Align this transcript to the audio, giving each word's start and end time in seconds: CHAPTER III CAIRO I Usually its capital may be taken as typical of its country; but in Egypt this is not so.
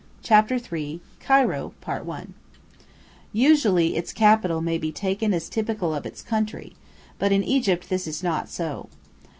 CHAPTER 0.23 0.55
III 0.57 0.99
CAIRO 1.19 1.73
I 1.85 2.25
Usually 3.33 3.95
its 3.95 4.11
capital 4.11 4.59
may 4.59 4.79
be 4.79 4.91
taken 4.91 5.31
as 5.31 5.47
typical 5.47 5.93
of 5.93 6.07
its 6.07 6.23
country; 6.23 6.73
but 7.19 7.31
in 7.31 7.43
Egypt 7.43 7.87
this 7.87 8.07
is 8.07 8.23
not 8.23 8.49
so. 8.49 8.89